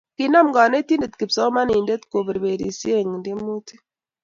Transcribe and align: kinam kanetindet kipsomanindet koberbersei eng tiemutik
kinam 0.17 0.47
kanetindet 0.55 1.13
kipsomanindet 1.19 2.03
koberbersei 2.11 2.97
eng 2.99 3.13
tiemutik 3.23 3.81